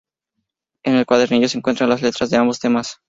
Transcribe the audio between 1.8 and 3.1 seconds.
las letras de ambos temas.